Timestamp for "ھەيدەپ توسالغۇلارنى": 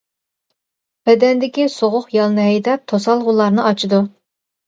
2.47-3.67